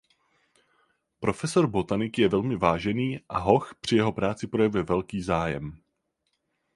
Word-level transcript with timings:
Profesor 1.19 1.67
botaniky 1.67 2.21
je 2.21 2.27
velmi 2.29 2.55
vážený 2.55 3.19
a 3.29 3.39
hoch 3.39 3.75
při 3.81 3.95
jeho 3.95 4.11
práci 4.11 4.47
projevuje 4.47 4.83
velký 4.83 5.21
zájem. 5.21 5.81